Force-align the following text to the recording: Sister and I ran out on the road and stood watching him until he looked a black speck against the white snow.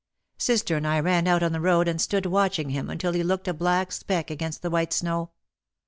Sister 0.39 0.77
and 0.77 0.87
I 0.87 0.99
ran 0.99 1.27
out 1.27 1.43
on 1.43 1.51
the 1.51 1.61
road 1.61 1.87
and 1.87 2.01
stood 2.01 2.25
watching 2.25 2.71
him 2.71 2.89
until 2.89 3.11
he 3.13 3.21
looked 3.21 3.47
a 3.47 3.53
black 3.53 3.91
speck 3.91 4.31
against 4.31 4.63
the 4.63 4.71
white 4.71 4.93
snow. 4.93 5.29